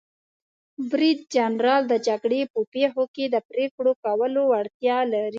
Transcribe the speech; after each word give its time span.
برید 0.89 1.19
جنرال 1.35 1.81
د 1.87 1.93
جګړې 2.07 2.41
په 2.53 2.59
پیښو 2.73 3.03
کې 3.15 3.25
د 3.29 3.35
پریکړو 3.49 3.91
کولو 4.05 4.41
وړتیا 4.51 4.97
لري. 5.11 5.29